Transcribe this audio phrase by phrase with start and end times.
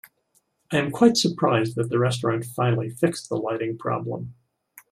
[0.71, 4.33] I am quite surprised that the restaurant finally fixed the lighting problem.